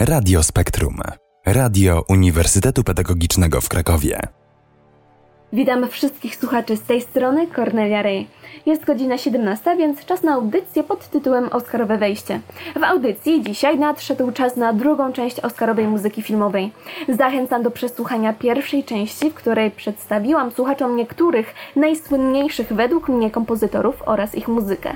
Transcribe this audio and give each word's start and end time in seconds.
Radio 0.00 0.42
Spektrum. 0.42 1.00
Radio 1.46 2.04
Uniwersytetu 2.08 2.84
Pedagogicznego 2.84 3.60
w 3.60 3.68
Krakowie. 3.68 4.39
Witam 5.52 5.88
wszystkich 5.88 6.36
słuchaczy 6.36 6.76
z 6.76 6.82
tej 6.82 7.00
strony, 7.00 7.46
Cornelia 7.46 8.02
Ray. 8.02 8.26
Jest 8.66 8.84
godzina 8.84 9.18
17, 9.18 9.76
więc 9.76 10.04
czas 10.04 10.22
na 10.22 10.32
audycję 10.32 10.82
pod 10.82 11.08
tytułem 11.08 11.48
Oscarowe 11.48 11.98
Wejście. 11.98 12.40
W 12.80 12.84
audycji 12.84 13.42
dzisiaj 13.42 13.78
nadszedł 13.78 14.32
czas 14.32 14.56
na 14.56 14.72
drugą 14.72 15.12
część 15.12 15.40
Oscarowej 15.40 15.86
muzyki 15.86 16.22
filmowej. 16.22 16.70
Zachęcam 17.08 17.62
do 17.62 17.70
przesłuchania 17.70 18.32
pierwszej 18.32 18.84
części, 18.84 19.30
w 19.30 19.34
której 19.34 19.70
przedstawiłam 19.70 20.50
słuchaczom 20.50 20.96
niektórych 20.96 21.54
najsłynniejszych 21.76 22.72
według 22.72 23.08
mnie 23.08 23.30
kompozytorów 23.30 24.02
oraz 24.06 24.34
ich 24.34 24.48
muzykę. 24.48 24.92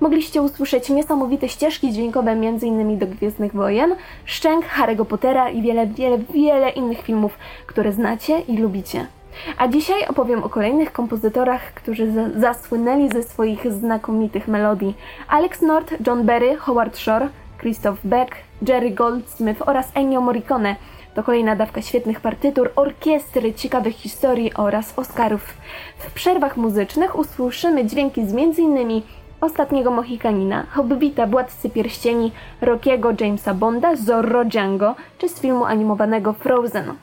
Mogliście 0.00 0.42
usłyszeć 0.42 0.88
niesamowite 0.88 1.48
ścieżki 1.48 1.92
dźwiękowe 1.92 2.30
m.in. 2.30 2.98
do 2.98 3.06
Gwiezdnych 3.06 3.52
Wojen, 3.52 3.94
Szczęk, 4.24 4.64
Harry'ego 4.66 5.04
Pottera 5.04 5.50
i 5.50 5.62
wiele, 5.62 5.86
wiele, 5.86 6.18
wiele 6.18 6.70
innych 6.70 7.02
filmów, 7.02 7.38
które 7.66 7.92
znacie 7.92 8.40
i 8.40 8.58
lubicie. 8.58 9.17
A 9.58 9.68
dzisiaj 9.68 10.06
opowiem 10.08 10.44
o 10.44 10.48
kolejnych 10.48 10.92
kompozytorach, 10.92 11.74
którzy 11.74 12.12
zasłynęli 12.36 13.08
ze 13.08 13.22
swoich 13.22 13.72
znakomitych 13.72 14.48
melodii. 14.48 14.96
Alex 15.28 15.62
North, 15.62 15.94
John 16.06 16.24
Berry, 16.24 16.56
Howard 16.56 16.98
Shore, 16.98 17.28
Christoph 17.58 17.98
Beck, 18.04 18.36
Jerry 18.68 18.90
Goldsmith 18.90 19.68
oraz 19.68 19.88
Ennio 19.94 20.20
Morricone. 20.20 20.76
To 21.14 21.22
kolejna 21.22 21.56
dawka 21.56 21.82
świetnych 21.82 22.20
partytur, 22.20 22.70
orkiestry, 22.76 23.54
ciekawych 23.54 23.94
historii 23.94 24.54
oraz 24.54 24.98
Oscarów. 24.98 25.54
W 25.98 26.12
przerwach 26.12 26.56
muzycznych 26.56 27.18
usłyszymy 27.18 27.84
dźwięki 27.84 28.26
z 28.26 28.32
m.in. 28.32 29.02
Ostatniego 29.40 29.90
Mohikanina, 29.90 30.66
Hobbita, 30.70 31.26
Władcy 31.26 31.70
Pierścieni, 31.70 32.32
Rockiego 32.60 33.10
Jamesa 33.20 33.54
Bonda, 33.54 33.96
Zorro 33.96 34.44
Django 34.44 34.94
czy 35.18 35.28
z 35.28 35.40
filmu 35.40 35.64
animowanego 35.64 36.32
Frozen. 36.32 36.94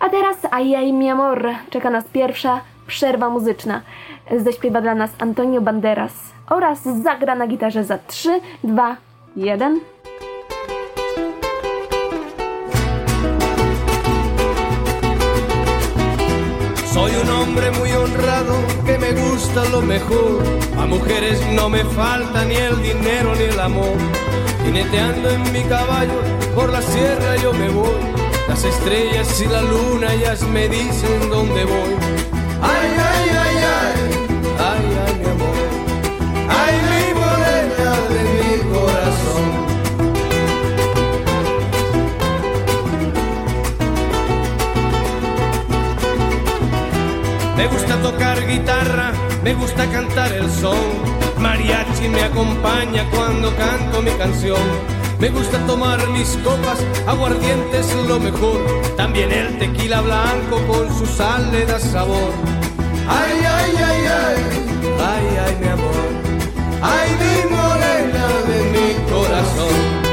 A 0.00 0.08
teraz 0.08 0.36
Ajaj 0.50 0.92
mi 0.92 1.08
amor, 1.10 1.48
czeka 1.70 1.90
nas 1.90 2.04
pierwsza 2.04 2.60
przerwa 2.86 3.30
muzyczna. 3.30 3.80
Zaśpiewa 4.36 4.80
dla 4.80 4.94
nas 4.94 5.10
Antonio 5.18 5.60
Banderas 5.60 6.14
oraz 6.50 6.82
zagra 6.82 7.34
na 7.34 7.46
gitarze 7.46 7.84
za 7.84 7.98
3, 7.98 8.40
2, 8.64 8.96
1... 9.36 9.80
Soy 16.92 17.12
un 17.14 17.30
hombre 17.30 17.70
muy 17.70 17.92
honrado 17.92 18.54
que 18.84 18.98
me 18.98 19.12
gusta 19.12 19.64
lo 19.66 19.80
mejor. 19.80 20.42
A 20.76 20.86
mujeres 20.86 21.40
no 21.52 21.68
me 21.68 21.84
falta 21.84 22.44
ni 22.44 22.56
el 22.56 22.82
dinero 22.82 23.34
ni 23.36 23.44
el 23.44 23.60
amor. 23.60 23.96
Jineteando 24.64 25.30
en 25.30 25.52
mi 25.52 25.62
caballo 25.62 26.20
por 26.54 26.68
la 26.70 26.82
sierra 26.82 27.36
yo 27.36 27.52
me 27.52 27.68
voy. 27.68 27.94
Las 28.48 28.64
estrellas 28.64 29.40
y 29.40 29.46
la 29.46 29.62
luna 29.62 30.12
ellas 30.14 30.42
me 30.42 30.68
dicen 30.68 31.30
dónde 31.30 31.64
voy. 31.64 31.94
Ay, 32.60 32.90
ay, 33.12 33.28
ay, 33.44 33.56
ay, 33.78 33.94
ay, 34.58 34.84
ay, 35.06 35.14
mi 35.20 35.26
amor. 35.30 35.56
Ay, 36.48 36.74
mi 36.90 37.14
morena 37.14 37.29
gusta 47.90 48.12
tocar 48.12 48.46
guitarra, 48.46 49.12
me 49.42 49.52
gusta 49.54 49.84
cantar 49.90 50.32
el 50.32 50.48
son. 50.48 50.78
Mariachi 51.38 52.08
me 52.08 52.22
acompaña 52.22 53.04
cuando 53.10 53.52
canto 53.56 54.00
mi 54.00 54.12
canción. 54.12 54.60
Me 55.18 55.28
gusta 55.28 55.58
tomar 55.66 55.98
mis 56.10 56.36
copas, 56.44 56.78
aguardientes 57.08 57.92
lo 58.06 58.20
mejor. 58.20 58.60
También 58.96 59.32
el 59.32 59.58
tequila 59.58 60.02
blanco 60.02 60.64
con 60.68 60.96
su 60.96 61.04
sal 61.04 61.50
le 61.50 61.66
da 61.66 61.80
sabor. 61.80 62.32
Ay, 63.08 63.38
ay, 63.44 63.72
ay, 63.76 64.02
ay, 64.06 64.42
ay, 65.10 65.38
ay, 65.46 65.56
mi 65.60 65.68
amor. 65.68 66.06
Ay, 66.82 67.10
mi 67.20 67.56
morena 67.56 68.26
de 68.46 68.58
mi 68.72 69.10
corazón. 69.10 70.09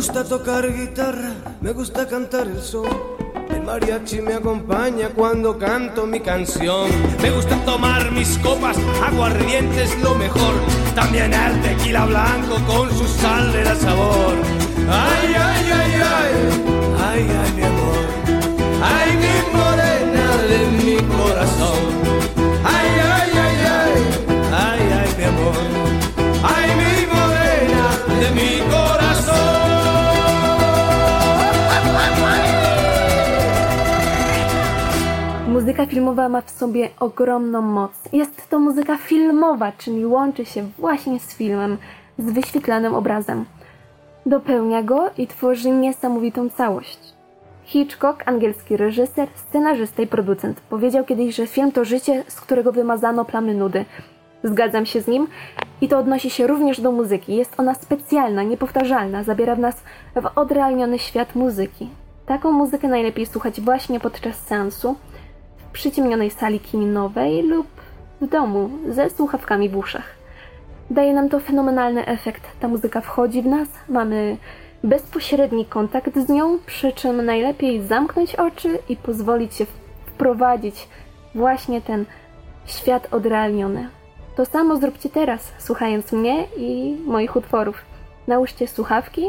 Gusta 0.00 0.24
tocar 0.24 0.66
guitarra, 0.72 1.34
me 1.60 1.72
gusta 1.72 2.06
cantar 2.08 2.46
el 2.46 2.62
son. 2.62 2.88
El 3.50 3.62
mariachi 3.62 4.22
me 4.22 4.32
acompaña 4.32 5.10
cuando 5.10 5.58
canto 5.58 6.06
mi 6.06 6.20
canción. 6.20 6.88
Me 7.20 7.30
gusta 7.30 7.54
tomar 7.66 8.10
mis 8.10 8.38
copas, 8.38 8.78
aguardientes 9.04 9.94
lo 10.02 10.14
mejor. 10.14 10.54
También 10.94 11.34
el 11.34 11.60
tequila 11.60 12.06
blanco 12.06 12.54
con 12.66 12.88
su 12.96 13.06
sal 13.06 13.52
le 13.52 13.62
da 13.62 13.74
sabor. 13.74 14.36
Ay, 14.88 15.34
ay, 15.34 15.70
ay, 15.70 15.92
ay, 16.16 16.32
ay, 17.06 17.26
ay, 17.42 17.52
mi 17.56 17.62
amor. 17.62 18.04
Ay, 18.82 19.16
mi 19.18 19.58
morena 19.58 19.89
filmowa 35.90 36.28
ma 36.28 36.40
w 36.40 36.50
sobie 36.50 36.88
ogromną 37.00 37.62
moc. 37.62 37.92
Jest 38.12 38.48
to 38.50 38.58
muzyka 38.58 38.96
filmowa, 38.96 39.72
czyli 39.72 40.06
łączy 40.06 40.44
się 40.44 40.68
właśnie 40.78 41.20
z 41.20 41.34
filmem, 41.34 41.78
z 42.18 42.30
wyświetlanym 42.32 42.94
obrazem. 42.94 43.44
Dopełnia 44.26 44.82
go 44.82 45.10
i 45.18 45.26
tworzy 45.26 45.70
niesamowitą 45.70 46.50
całość. 46.50 46.98
Hitchcock, 47.64 48.22
angielski 48.26 48.76
reżyser, 48.76 49.28
scenarzysta 49.34 50.02
i 50.02 50.06
producent, 50.06 50.60
powiedział 50.60 51.04
kiedyś, 51.04 51.36
że 51.36 51.46
film 51.46 51.72
to 51.72 51.84
życie, 51.84 52.24
z 52.28 52.40
którego 52.40 52.72
wymazano 52.72 53.24
plamy 53.24 53.54
nudy. 53.54 53.84
Zgadzam 54.44 54.86
się 54.86 55.00
z 55.00 55.06
nim 55.08 55.26
i 55.80 55.88
to 55.88 55.98
odnosi 55.98 56.30
się 56.30 56.46
również 56.46 56.80
do 56.80 56.92
muzyki. 56.92 57.36
Jest 57.36 57.60
ona 57.60 57.74
specjalna, 57.74 58.42
niepowtarzalna, 58.42 59.22
zabiera 59.22 59.54
w 59.56 59.58
nas 59.58 59.82
w 60.14 60.38
odrealniony 60.38 60.98
świat 60.98 61.34
muzyki. 61.34 61.88
Taką 62.26 62.52
muzykę 62.52 62.88
najlepiej 62.88 63.26
słuchać 63.26 63.60
właśnie 63.60 64.00
podczas 64.00 64.36
seansu, 64.46 64.96
przyciemnionej 65.72 66.30
sali 66.30 66.60
kinowej 66.60 67.42
lub 67.42 67.66
w 68.20 68.28
domu 68.28 68.70
ze 68.88 69.10
słuchawkami 69.10 69.68
w 69.68 69.76
uszach. 69.76 70.20
Daje 70.90 71.14
nam 71.14 71.28
to 71.28 71.40
fenomenalny 71.40 72.06
efekt. 72.06 72.42
Ta 72.60 72.68
muzyka 72.68 73.00
wchodzi 73.00 73.42
w 73.42 73.46
nas, 73.46 73.68
mamy 73.88 74.36
bezpośredni 74.84 75.64
kontakt 75.66 76.18
z 76.18 76.28
nią, 76.28 76.58
przy 76.66 76.92
czym 76.92 77.24
najlepiej 77.24 77.82
zamknąć 77.82 78.34
oczy 78.34 78.78
i 78.88 78.96
pozwolić 78.96 79.54
się 79.54 79.66
wprowadzić 80.06 80.88
właśnie 81.34 81.80
ten 81.80 82.04
świat 82.66 83.14
odrealniony. 83.14 83.88
To 84.36 84.46
samo 84.46 84.76
zróbcie 84.76 85.08
teraz, 85.08 85.52
słuchając 85.58 86.12
mnie 86.12 86.44
i 86.56 86.96
moich 87.06 87.36
utworów. 87.36 87.82
Nałóżcie 88.26 88.68
słuchawki 88.68 89.22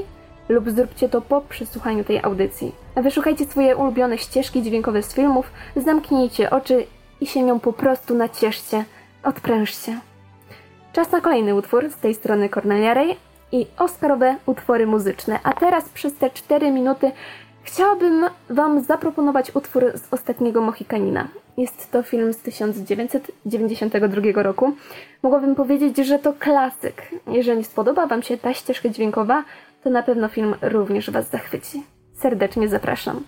lub 0.50 0.70
zróbcie 0.70 1.10
to 1.10 1.22
po 1.22 1.42
przesłuchaniu 1.42 2.04
tej 2.04 2.24
audycji. 2.24 2.72
Wyszukajcie 2.96 3.46
swoje 3.46 3.76
ulubione 3.76 4.18
ścieżki 4.18 4.64
dźwiękowe 4.64 5.04
z 5.04 5.14
filmów, 5.14 5.52
zamknijcie 5.76 6.50
oczy 6.50 6.86
i 7.22 7.28
się 7.28 7.44
nią 7.44 7.60
po 7.60 7.74
prostu 7.74 8.16
nacieszcie, 8.16 8.86
odprężcie. 9.24 10.00
Czas 10.94 11.12
na 11.12 11.22
kolejny 11.22 11.56
utwór 11.56 11.90
z 11.90 11.96
tej 11.96 12.16
strony 12.16 12.50
Cornelia 12.50 12.94
Ray 12.94 13.16
i 13.52 13.68
Oscarowe 13.78 14.36
utwory 14.46 14.88
muzyczne. 14.88 15.40
A 15.44 15.54
teraz 15.54 15.90
przez 15.90 16.16
te 16.16 16.30
4 16.30 16.72
minuty 16.72 17.12
chciałabym 17.64 18.26
Wam 18.50 18.84
zaproponować 18.84 19.56
utwór 19.56 19.92
z 19.96 20.14
ostatniego 20.14 20.62
Mohikanina. 20.62 21.28
Jest 21.58 21.92
to 21.92 22.04
film 22.04 22.34
z 22.34 22.38
1992 22.38 24.44
roku. 24.44 24.74
Mogłabym 25.24 25.56
powiedzieć, 25.56 25.98
że 25.98 26.20
to 26.20 26.34
klasyk. 26.34 27.02
Jeżeli 27.28 27.64
spodoba 27.64 28.08
Wam 28.08 28.24
się 28.24 28.38
ta 28.38 28.54
ścieżka 28.54 28.90
dźwiękowa, 28.90 29.44
to 29.84 29.90
na 29.90 30.04
pewno 30.04 30.28
film 30.28 30.56
również 30.62 31.10
Was 31.10 31.30
zachwyci. 31.30 31.84
Serdecznie 32.22 32.70
zapraszam. 32.70 33.24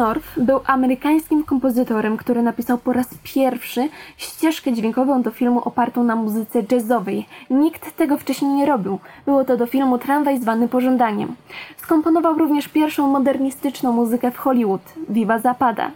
North 0.00 0.38
był 0.38 0.60
amerykańskim 0.66 1.44
kompozytorem, 1.44 2.16
który 2.16 2.42
napisał 2.42 2.78
po 2.78 2.92
raz 2.92 3.06
pierwszy 3.22 3.88
ścieżkę 4.16 4.72
dźwiękową 4.72 5.22
do 5.22 5.30
filmu 5.30 5.60
opartą 5.64 6.04
na 6.04 6.16
muzyce 6.16 6.62
jazzowej. 6.72 7.26
Nikt 7.50 7.96
tego 7.96 8.18
wcześniej 8.18 8.50
nie 8.50 8.66
robił. 8.66 8.98
Było 9.26 9.44
to 9.44 9.56
do 9.56 9.66
filmu 9.66 9.98
Tramwaj 9.98 10.40
zwany 10.40 10.68
pożądaniem. 10.68 11.36
Skomponował 11.76 12.34
również 12.34 12.68
pierwszą 12.68 13.08
modernistyczną 13.08 13.92
muzykę 13.92 14.30
w 14.30 14.36
Hollywood, 14.36 14.82
Viva 15.08 15.38
Zapada. 15.38 15.90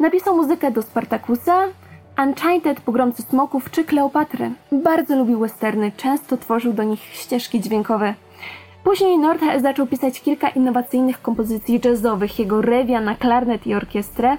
Napisał 0.00 0.36
muzykę 0.36 0.70
do 0.70 0.82
Spartakusa, 0.82 1.56
Uncharted, 2.18 2.80
Pogromcy 2.80 3.22
Smoków 3.22 3.70
czy 3.70 3.84
Kleopatry. 3.84 4.50
Bardzo 4.72 5.16
lubił 5.16 5.38
westerny, 5.38 5.92
często 5.96 6.36
tworzył 6.36 6.72
do 6.72 6.82
nich 6.82 7.00
ścieżki 7.00 7.60
dźwiękowe. 7.60 8.14
Później 8.86 9.18
North 9.18 9.44
zaczął 9.60 9.86
pisać 9.86 10.20
kilka 10.20 10.48
innowacyjnych 10.48 11.22
kompozycji 11.22 11.80
jazzowych. 11.84 12.38
Jego 12.38 12.62
rewia 12.62 13.00
na 13.00 13.14
klarnet 13.14 13.66
i 13.66 13.74
orkiestrę 13.74 14.36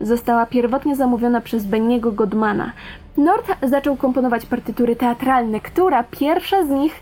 została 0.00 0.46
pierwotnie 0.46 0.96
zamówiona 0.96 1.40
przez 1.40 1.66
Benniego 1.66 2.12
Godmana. 2.12 2.72
North 3.16 3.56
zaczął 3.62 3.96
komponować 3.96 4.46
partytury 4.46 4.96
teatralne, 4.96 5.60
która 5.60 6.04
pierwsza 6.04 6.66
z 6.66 6.68
nich 6.68 7.00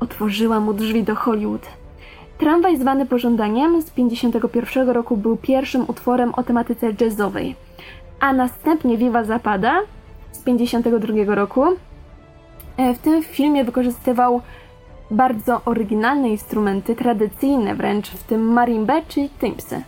otworzyła 0.00 0.60
mu 0.60 0.74
drzwi 0.74 1.02
do 1.02 1.14
Hollywood. 1.14 1.66
Tramwaj 2.38 2.76
zwany 2.76 3.06
pożądaniem 3.06 3.82
z 3.82 3.84
1951 3.84 4.90
roku 4.90 5.16
był 5.16 5.36
pierwszym 5.36 5.84
utworem 5.88 6.34
o 6.34 6.42
tematyce 6.42 6.92
jazzowej, 7.00 7.56
a 8.20 8.32
następnie 8.32 8.96
Viva 8.96 9.24
Zapada 9.24 9.80
z 10.32 10.38
1952 10.38 11.34
roku. 11.34 11.64
E, 12.76 12.94
w 12.94 12.98
tym 12.98 13.22
filmie 13.22 13.64
wykorzystywał 13.64 14.40
bardzo 15.10 15.60
oryginalne 15.64 16.28
instrumenty, 16.28 16.96
tradycyjne 16.96 17.74
wręcz, 17.74 18.10
w 18.10 18.22
tym 18.22 18.52
marimbę 18.52 19.02
czy 19.08 19.28
timpsy. 19.40 19.82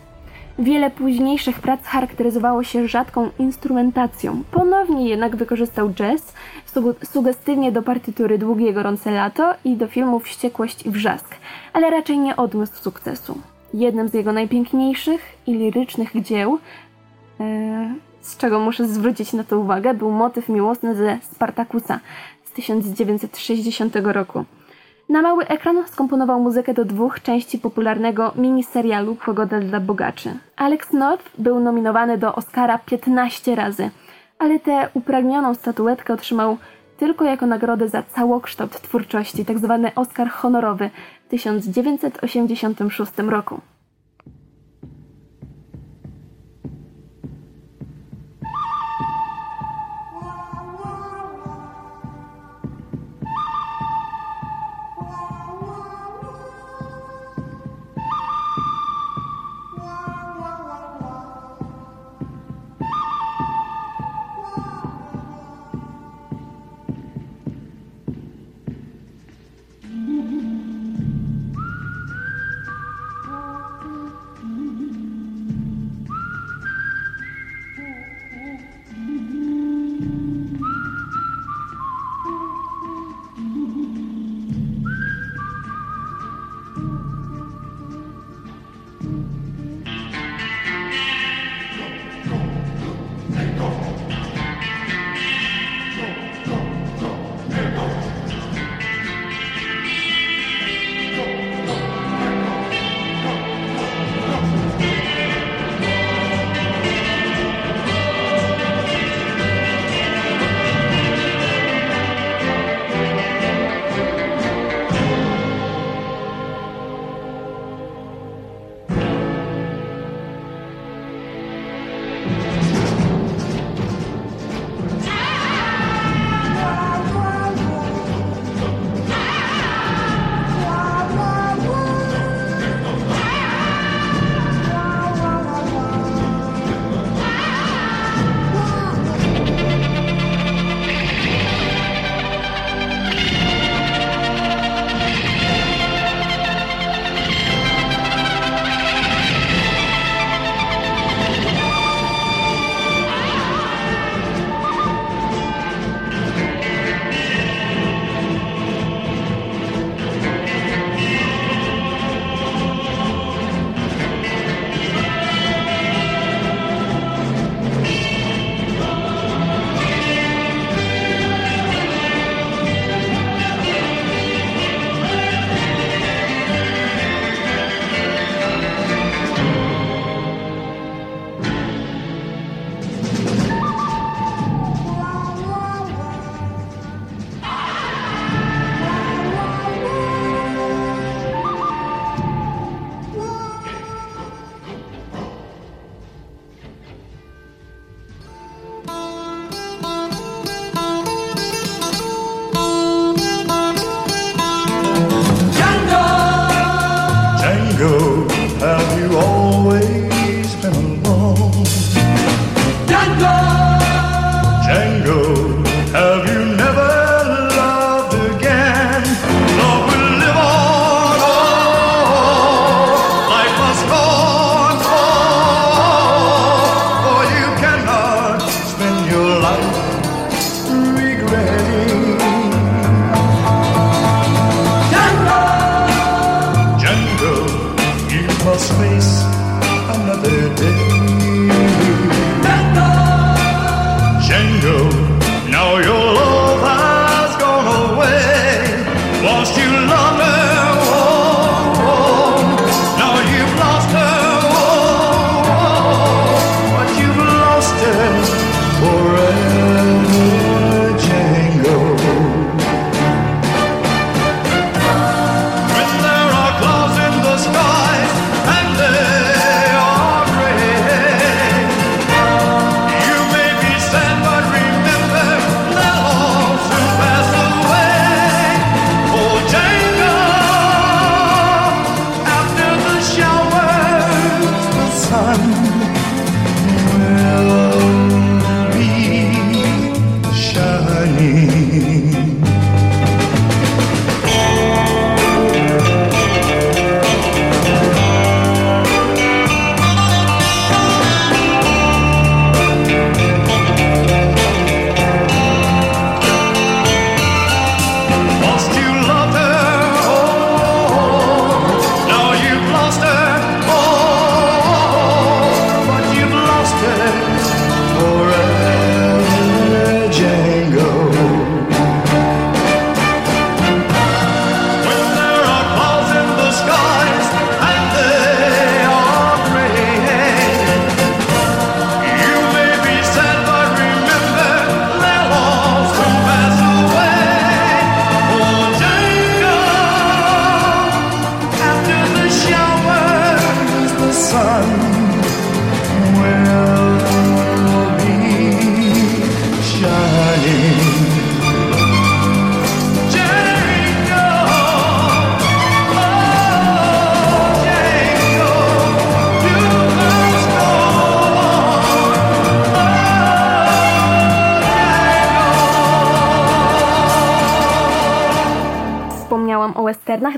Wiele 0.59 0.91
późniejszych 0.91 1.61
prac 1.61 1.85
charakteryzowało 1.85 2.63
się 2.63 2.89
rzadką 2.89 3.31
instrumentacją. 3.39 4.43
Ponownie 4.51 5.09
jednak 5.09 5.37
wykorzystał 5.37 5.91
jazz, 5.91 6.35
sugestywnie 7.05 7.73
do 7.73 7.83
partytury 7.83 8.39
Długie 8.39 8.73
Gorące 8.73 9.11
Lato 9.11 9.55
i 9.65 9.77
do 9.77 9.87
filmów 9.87 10.25
Wściekłość 10.25 10.87
i 10.87 10.91
Wrzask, 10.91 11.35
ale 11.73 11.91
raczej 11.91 12.19
nie 12.19 12.37
odniósł 12.37 12.75
sukcesu. 12.75 13.39
Jednym 13.75 14.09
z 14.09 14.15
jego 14.15 14.33
najpiękniejszych 14.33 15.21
i 15.47 15.53
lirycznych 15.53 16.23
dzieł, 16.23 16.59
e, 17.41 17.95
z 18.21 18.37
czego 18.37 18.61
muszę 18.61 18.89
zwrócić 18.89 19.33
na 19.33 19.45
to 19.45 19.59
uwagę, 19.59 19.95
był 19.95 20.11
motyw 20.11 20.49
miłosny 20.49 20.95
ze 20.95 21.19
Spartakusa 21.23 22.01
z 22.45 22.51
1960 22.51 24.13
roku. 24.13 24.45
Na 25.13 25.23
mały 25.23 25.47
ekran 25.47 25.85
skomponował 25.89 26.41
muzykę 26.41 26.75
do 26.75 26.85
dwóch 26.85 27.23
części 27.23 27.59
popularnego 27.59 28.33
miniserialu 28.37 29.17
Pogoda 29.27 29.61
dla 29.61 29.81
bogaczy. 29.81 30.39
Alex 30.57 30.93
North 30.93 31.31
był 31.39 31.61
nominowany 31.61 32.19
do 32.19 32.35
Oscara 32.35 32.79
15 32.79 33.55
razy, 33.55 33.91
ale 34.39 34.61
tę 34.61 34.89
upragnioną 34.95 35.55
statuetkę 35.55 36.15
otrzymał 36.15 36.57
tylko 36.97 37.25
jako 37.25 37.47
nagrodę 37.47 37.89
za 37.89 38.03
całokształt 38.03 38.81
twórczości, 38.81 39.45
tzw. 39.45 39.81
Tak 39.83 39.99
Oscar 39.99 40.31
honorowy 40.31 40.91
w 41.27 41.29
1986 41.29 43.13
roku. 43.19 43.61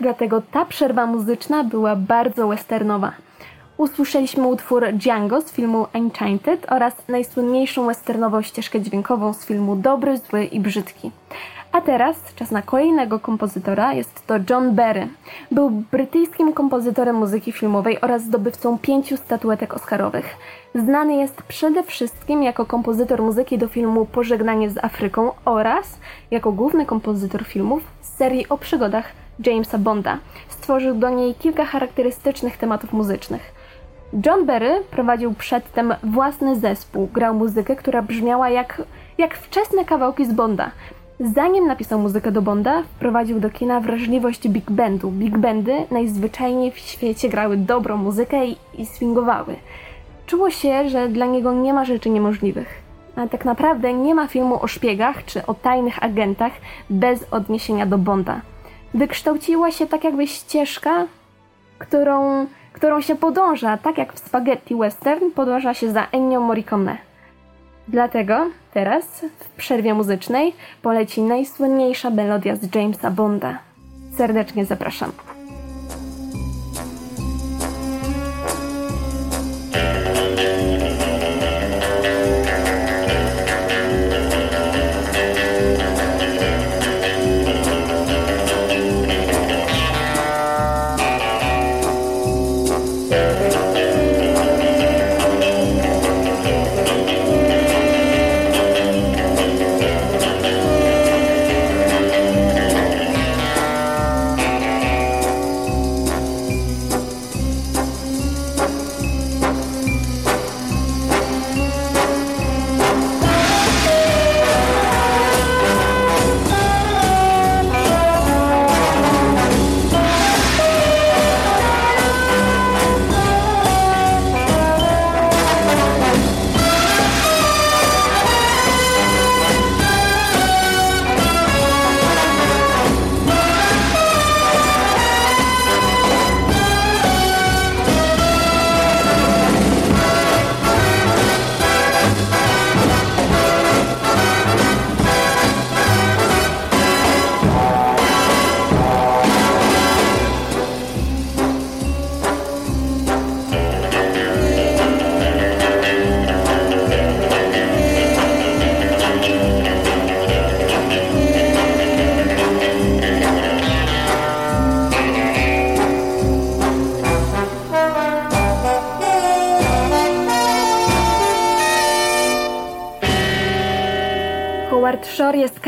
Dlatego 0.04 0.42
ta 0.52 0.64
przerwa 0.64 1.06
muzyczna 1.06 1.64
była 1.64 1.96
bardzo 1.96 2.48
westernowa. 2.48 3.12
Usłyszeliśmy 3.76 4.46
utwór 4.46 4.92
Django 4.92 5.40
z 5.40 5.52
filmu 5.52 5.86
Enchanted 5.92 6.72
oraz 6.72 6.94
najsłynniejszą 7.08 7.86
westernową 7.86 8.42
ścieżkę 8.42 8.80
dźwiękową 8.80 9.32
z 9.32 9.46
filmu 9.46 9.76
Dobry, 9.76 10.18
Zły 10.18 10.44
i 10.44 10.60
Brzydki. 10.60 11.10
A 11.72 11.80
teraz 11.80 12.16
czas 12.36 12.50
na 12.50 12.62
kolejnego 12.62 13.18
kompozytora, 13.18 13.92
jest 13.92 14.26
to 14.26 14.34
John 14.50 14.74
Barry. 14.74 15.08
Był 15.50 15.70
brytyjskim 15.70 16.52
kompozytorem 16.52 17.16
muzyki 17.16 17.52
filmowej 17.52 18.00
oraz 18.00 18.22
zdobywcą 18.22 18.78
pięciu 18.78 19.16
statuetek 19.16 19.74
oscarowych. 19.74 20.36
Znany 20.74 21.16
jest 21.16 21.42
przede 21.42 21.82
wszystkim 21.82 22.42
jako 22.42 22.66
kompozytor 22.66 23.22
muzyki 23.22 23.58
do 23.58 23.68
filmu 23.68 24.06
Pożegnanie 24.06 24.70
z 24.70 24.84
Afryką 24.84 25.30
oraz 25.44 25.98
jako 26.30 26.52
główny 26.52 26.86
kompozytor 26.86 27.44
filmów 27.44 27.82
z 28.02 28.16
serii 28.16 28.48
o 28.48 28.58
przygodach 28.58 29.23
Jamesa 29.46 29.78
Bonda. 29.78 30.18
Stworzył 30.48 30.94
do 30.94 31.10
niej 31.10 31.34
kilka 31.34 31.64
charakterystycznych 31.64 32.56
tematów 32.56 32.92
muzycznych. 32.92 33.54
John 34.26 34.46
Barry 34.46 34.82
prowadził 34.90 35.34
przedtem 35.34 35.94
własny 36.02 36.60
zespół, 36.60 37.08
grał 37.12 37.34
muzykę, 37.34 37.76
która 37.76 38.02
brzmiała 38.02 38.50
jak, 38.50 38.82
jak 39.18 39.34
wczesne 39.34 39.84
kawałki 39.84 40.26
z 40.26 40.32
Bonda. 40.32 40.70
Zanim 41.20 41.66
napisał 41.66 41.98
muzykę 41.98 42.32
do 42.32 42.42
Bonda, 42.42 42.82
wprowadził 42.82 43.40
do 43.40 43.50
kina 43.50 43.80
wrażliwość 43.80 44.48
big 44.48 44.70
bandu. 44.70 45.10
Big 45.10 45.38
bandy 45.38 45.72
najzwyczajniej 45.90 46.70
w 46.70 46.78
świecie 46.78 47.28
grały 47.28 47.56
dobrą 47.56 47.96
muzykę 47.96 48.46
i, 48.46 48.56
i 48.74 48.86
swingowały. 48.86 49.56
Czuło 50.26 50.50
się, 50.50 50.88
że 50.88 51.08
dla 51.08 51.26
niego 51.26 51.52
nie 51.52 51.72
ma 51.72 51.84
rzeczy 51.84 52.10
niemożliwych. 52.10 52.82
A 53.16 53.26
tak 53.26 53.44
naprawdę 53.44 53.92
nie 53.92 54.14
ma 54.14 54.26
filmu 54.26 54.62
o 54.62 54.66
szpiegach 54.66 55.24
czy 55.24 55.46
o 55.46 55.54
tajnych 55.54 56.02
agentach 56.02 56.52
bez 56.90 57.26
odniesienia 57.30 57.86
do 57.86 57.98
Bonda. 57.98 58.40
Wykształciła 58.94 59.70
się 59.70 59.86
tak 59.86 60.04
jakby 60.04 60.26
ścieżka, 60.26 61.06
którą, 61.78 62.46
którą 62.72 63.00
się 63.00 63.16
podąża, 63.16 63.76
tak 63.76 63.98
jak 63.98 64.12
w 64.12 64.18
spaghetti 64.18 64.74
western 64.74 65.30
podąża 65.30 65.74
się 65.74 65.92
za 65.92 66.06
Ennio 66.12 66.40
Morricone. 66.40 66.96
Dlatego 67.88 68.46
teraz, 68.74 69.24
w 69.38 69.48
przerwie 69.48 69.94
muzycznej, 69.94 70.54
poleci 70.82 71.22
najsłynniejsza 71.22 72.10
melodia 72.10 72.56
z 72.56 72.74
Jamesa 72.74 73.10
Bonda. 73.10 73.58
Serdecznie 74.16 74.64
zapraszam. 74.64 75.12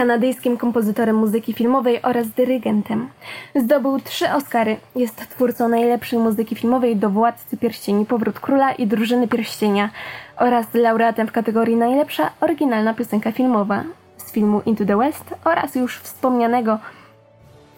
Kanadyjskim 0.06 0.56
kompozytorem 0.56 1.16
muzyki 1.16 1.52
filmowej 1.52 2.02
oraz 2.02 2.28
dyrygentem. 2.28 3.08
Zdobył 3.54 4.00
trzy 4.00 4.32
Oscary. 4.32 4.76
Jest 4.96 5.16
twórcą 5.28 5.68
najlepszej 5.68 6.18
muzyki 6.18 6.56
filmowej 6.56 6.96
do 6.96 7.10
Władcy 7.10 7.56
Pierścieni, 7.56 8.06
Powrót 8.06 8.40
Króla 8.40 8.72
i 8.72 8.86
Drużyny 8.86 9.28
Pierścienia 9.28 9.90
oraz 10.36 10.66
laureatem 10.74 11.26
w 11.26 11.32
kategorii 11.32 11.76
najlepsza 11.76 12.30
oryginalna 12.40 12.94
piosenka 12.94 13.32
filmowa 13.32 13.82
z 14.16 14.32
filmu 14.32 14.62
Into 14.66 14.84
the 14.84 14.96
West 14.96 15.34
oraz 15.44 15.74
już 15.74 15.98
wspomnianego 15.98 16.78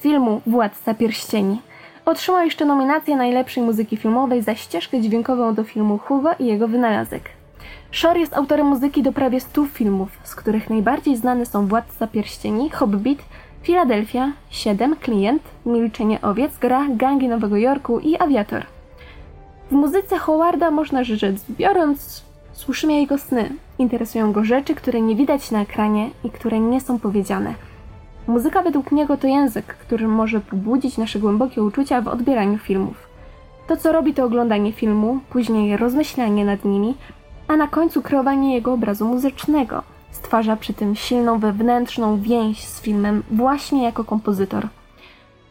filmu 0.00 0.40
Władca 0.46 0.94
Pierścieni. 0.94 1.60
Otrzymał 2.04 2.44
jeszcze 2.44 2.64
nominację 2.64 3.16
najlepszej 3.16 3.62
muzyki 3.62 3.96
filmowej 3.96 4.42
za 4.42 4.54
ścieżkę 4.54 5.00
dźwiękową 5.00 5.54
do 5.54 5.64
filmu 5.64 5.98
Hugo 5.98 6.30
i 6.38 6.46
jego 6.46 6.68
wynalazek. 6.68 7.37
Shore 7.92 8.20
jest 8.20 8.34
autorem 8.34 8.66
muzyki 8.66 9.02
do 9.02 9.12
prawie 9.12 9.40
100 9.40 9.66
filmów, 9.66 10.08
z 10.24 10.34
których 10.34 10.70
najbardziej 10.70 11.16
znane 11.16 11.46
są 11.46 11.66
Władca 11.66 12.06
Pierścieni, 12.06 12.70
Hobbit, 12.70 13.22
Filadelfia, 13.62 14.32
Siedem, 14.50 14.96
Klient, 14.96 15.42
Milczenie 15.66 16.20
Owiec, 16.20 16.58
Gra, 16.58 16.86
Gangi 16.90 17.28
Nowego 17.28 17.56
Jorku 17.56 17.98
i 17.98 18.16
Aviator. 18.16 18.62
W 19.70 19.72
muzyce 19.72 20.18
Howarda 20.18 20.70
można 20.70 21.04
rzec 21.04 21.44
biorąc, 21.50 22.24
słyszymy 22.52 23.00
jego 23.00 23.18
sny. 23.18 23.50
Interesują 23.78 24.32
go 24.32 24.44
rzeczy, 24.44 24.74
które 24.74 25.00
nie 25.00 25.16
widać 25.16 25.50
na 25.50 25.60
ekranie 25.60 26.10
i 26.24 26.30
które 26.30 26.60
nie 26.60 26.80
są 26.80 26.98
powiedziane. 26.98 27.54
Muzyka 28.26 28.62
według 28.62 28.92
niego 28.92 29.16
to 29.16 29.26
język, 29.26 29.66
który 29.66 30.08
może 30.08 30.40
pobudzić 30.40 30.98
nasze 30.98 31.18
głębokie 31.18 31.62
uczucia 31.62 32.00
w 32.00 32.08
odbieraniu 32.08 32.58
filmów. 32.58 33.08
To, 33.68 33.76
co 33.76 33.92
robi 33.92 34.14
to 34.14 34.24
oglądanie 34.24 34.72
filmu, 34.72 35.20
później 35.30 35.76
rozmyślanie 35.76 36.44
nad 36.44 36.64
nimi, 36.64 36.94
a 37.48 37.56
na 37.56 37.68
końcu 37.68 38.02
kreowanie 38.02 38.54
jego 38.54 38.72
obrazu 38.72 39.04
muzycznego. 39.04 39.82
Stwarza 40.10 40.56
przy 40.56 40.74
tym 40.74 40.96
silną 40.96 41.38
wewnętrzną 41.38 42.20
więź 42.20 42.64
z 42.64 42.80
filmem 42.80 43.22
właśnie 43.30 43.84
jako 43.84 44.04
kompozytor. 44.04 44.68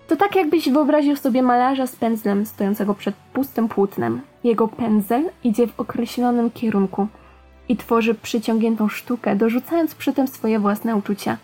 To 0.08 0.16
tak 0.16 0.36
jakbyś 0.36 0.70
wyobraził 0.70 1.16
sobie 1.16 1.44
malarza 1.44 1.88
z 1.88 1.96
pędzlem 1.96 2.46
stojącego 2.46 2.94
przed 2.94 3.16
pustym 3.16 3.68
płótnem. 3.68 4.22
Jego 4.44 4.68
pędzel 4.68 5.30
idzie 5.44 5.68
w 5.68 5.80
określonym 5.80 6.52
kierunku 6.52 7.08
i 7.70 7.78
tworzy 7.78 8.16
przyciągniętą 8.16 8.90
sztukę, 8.90 9.36
dorzucając 9.36 9.96
przy 9.96 10.14
tym 10.14 10.28
swoje 10.28 10.60
własne 10.60 10.96
uczucia. 10.96 11.38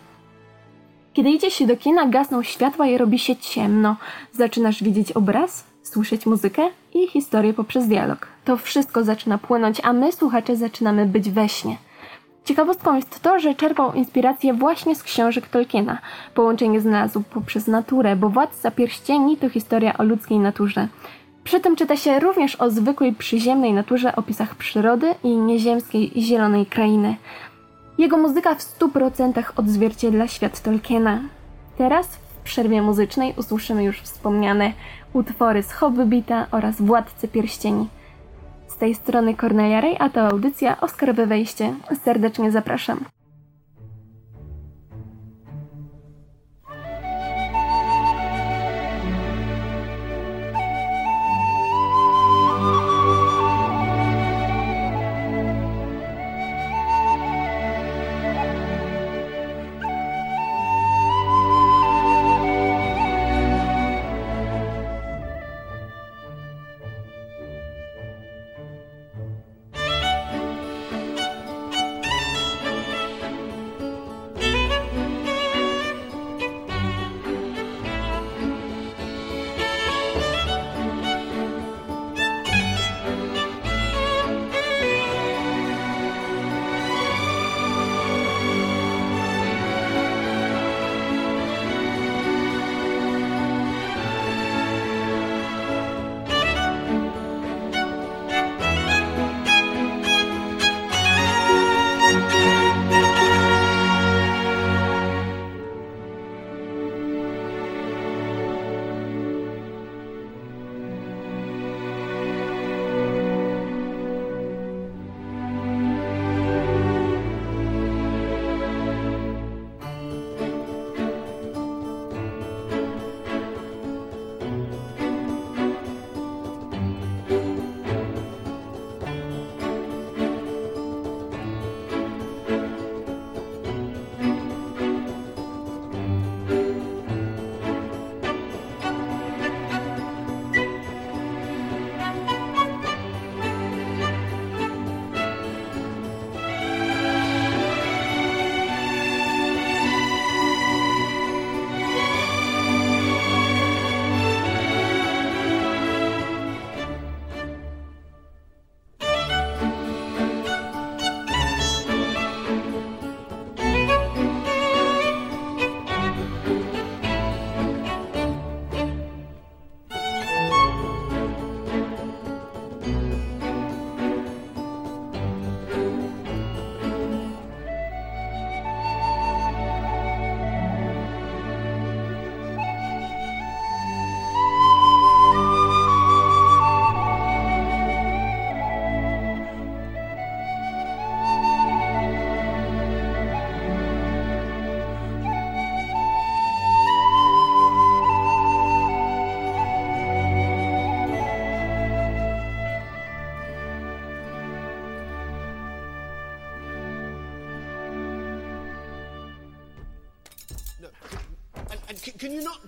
Kiedy 1.12 1.30
idzie 1.30 1.50
się 1.50 1.66
do 1.66 1.76
kina, 1.76 2.06
gasną 2.06 2.42
światła 2.42 2.86
i 2.86 2.98
robi 2.98 3.18
się 3.18 3.36
ciemno. 3.36 3.96
Zaczynasz 4.32 4.82
widzieć 4.82 5.12
obraz, 5.12 5.64
słyszeć 5.82 6.26
muzykę 6.26 6.62
i 6.94 7.08
historię 7.08 7.54
poprzez 7.54 7.88
dialog. 7.88 8.33
To 8.44 8.56
wszystko 8.56 9.04
zaczyna 9.04 9.38
płynąć, 9.38 9.80
a 9.84 9.92
my, 9.92 10.12
słuchacze, 10.12 10.56
zaczynamy 10.56 11.06
być 11.06 11.30
we 11.30 11.48
śnie. 11.48 11.76
Ciekawostką 12.44 12.96
jest 12.96 13.20
to, 13.20 13.40
że 13.40 13.54
czerpał 13.54 13.92
inspirację 13.92 14.54
właśnie 14.54 14.94
z 14.94 15.02
książek 15.02 15.48
Tolkiena. 15.48 15.98
Połączenie 16.34 16.80
znalazł 16.80 17.22
poprzez 17.22 17.66
naturę, 17.66 18.16
bo 18.16 18.28
Władca 18.28 18.70
Pierścieni 18.70 19.36
to 19.36 19.48
historia 19.48 19.98
o 19.98 20.04
ludzkiej 20.04 20.38
naturze. 20.38 20.88
Przy 21.44 21.60
tym 21.60 21.76
czyta 21.76 21.96
się 21.96 22.20
również 22.20 22.56
o 22.56 22.70
zwykłej 22.70 23.12
przyziemnej 23.12 23.72
naturze, 23.72 24.16
opisach 24.16 24.54
przyrody 24.54 25.14
i 25.22 25.36
nieziemskiej 25.36 26.12
zielonej 26.16 26.66
krainy. 26.66 27.16
Jego 27.98 28.16
muzyka 28.16 28.54
w 28.54 28.78
100% 28.78 29.42
odzwierciedla 29.56 30.28
świat 30.28 30.60
Tolkiena. 30.60 31.20
Teraz 31.78 32.06
w 32.06 32.42
przerwie 32.44 32.82
muzycznej 32.82 33.34
usłyszymy 33.36 33.84
już 33.84 34.00
wspomniane 34.00 34.72
utwory 35.12 35.62
z 35.62 35.72
Hobbita 35.72 36.46
oraz 36.50 36.82
Władcy 36.82 37.28
Pierścieni. 37.28 37.88
Tej 38.84 38.94
strony 38.94 39.34
Cornelia 39.34 39.80
Ray, 39.80 39.96
a 39.98 40.08
to 40.08 40.20
audycja 40.20 40.80
Oscarowe 40.80 41.26
Wejście. 41.26 41.74
Serdecznie 42.04 42.52
zapraszam. 42.52 43.04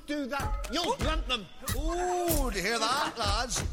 Do 0.06 0.26
that? 0.26 0.68
You'll 0.72 0.96
blunt 0.96 1.26
them. 1.28 1.46
Ooh, 1.76 2.50
do 2.50 2.56
you 2.56 2.62
hear 2.64 2.78
that, 2.78 3.18
lads? 3.18 3.64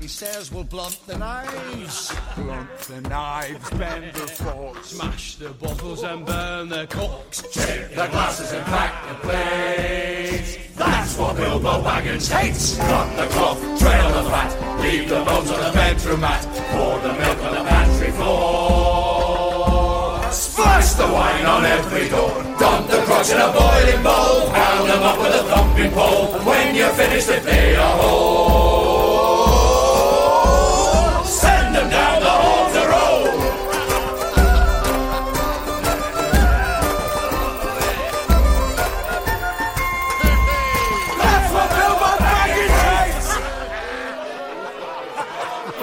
He 0.00 0.08
says 0.08 0.50
we'll 0.50 0.64
blunt 0.64 0.98
the 1.06 1.16
knives. 1.16 2.12
Blunt 2.34 2.78
the 2.80 3.00
knives, 3.02 3.70
bend 3.70 4.12
the 4.14 4.26
forks. 4.26 4.88
Smash 4.88 5.36
the 5.36 5.50
bottles 5.50 6.02
and 6.02 6.26
burn 6.26 6.68
the 6.68 6.88
corks. 6.88 7.42
Tip 7.52 7.90
the 7.90 8.08
glasses 8.08 8.52
and 8.52 8.64
crack 8.66 9.08
the 9.08 9.14
plates. 9.26 10.56
That's 10.76 11.16
what 11.16 11.36
Bilbo 11.36 11.82
Baggins 11.82 12.28
hates. 12.32 12.76
Cut 12.76 13.16
the 13.16 13.26
cloth, 13.32 13.60
trail 13.78 14.10
the 14.10 14.22
fat, 14.30 14.80
leave 14.80 15.08
the 15.08 15.22
bones 15.24 15.50
on 15.50 15.60
the 15.64 15.72
bedroom 15.72 16.20
mat, 16.20 16.44
pour 16.72 16.98
the 17.00 17.12
milk 17.12 17.38
on 17.44 17.54
the 17.54 17.64
pantry 17.70 18.10
floor. 18.12 19.60
Splash 20.32 20.92
the 20.94 21.06
wine 21.06 21.46
on 21.46 21.64
every 21.64 22.08
door, 22.08 22.42
dump 22.58 22.89
a 23.12 23.52
boiling 23.52 24.02
bowl, 24.02 24.50
pound 24.50 24.88
them 24.88 25.02
up 25.02 25.18
with 25.18 25.34
a 25.34 25.42
thumping 25.44 25.90
pole, 25.92 26.34
and 26.34 26.46
when 26.46 26.74
you're 26.74 26.90
finished 26.90 27.26
they 27.28 27.40
pay 27.40 27.74
a 27.74 27.82
hole. 27.82 28.40
Send 31.24 31.74
them 31.74 31.90
down 31.90 32.22
the 32.22 32.28
halter 32.28 32.88
road. 32.88 33.30
That's 41.18 41.52
what. 41.52 41.70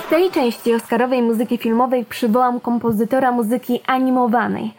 W 0.08 0.10
tej 0.10 0.32
części 0.32 0.74
Oscarowej 0.74 1.22
muzyki 1.22 1.58
filmowej 1.58 2.06
przywołam 2.06 2.60
kompozytora 2.60 3.32
muzyki 3.32 3.82
animowanej. 3.88 4.74